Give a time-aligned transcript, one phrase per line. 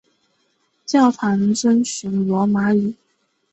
[0.83, 2.95] 教堂遵循罗马礼。